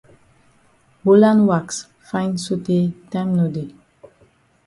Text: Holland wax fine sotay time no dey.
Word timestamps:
Holland 1.05 1.41
wax 1.49 1.67
fine 2.09 2.35
sotay 2.45 2.85
time 3.11 3.31
no 3.37 3.45
dey. 3.55 3.69